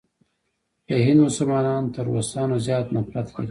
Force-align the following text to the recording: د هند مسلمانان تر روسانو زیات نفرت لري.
د 0.87 0.89
هند 1.05 1.19
مسلمانان 1.27 1.83
تر 1.93 2.03
روسانو 2.15 2.55
زیات 2.65 2.85
نفرت 2.95 3.27
لري. 3.33 3.49